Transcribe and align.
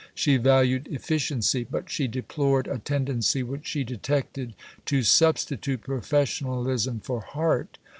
She 0.15 0.37
valued 0.37 0.87
efficiency, 0.89 1.63
but 1.63 1.91
she 1.91 2.07
deplored 2.07 2.65
a 2.65 2.79
tendency 2.79 3.43
which 3.43 3.67
she 3.67 3.83
detected 3.83 4.55
to 4.87 5.03
substitute 5.03 5.81
professionalism 5.81 7.01
for 7.01 7.19
heart. 7.21 7.77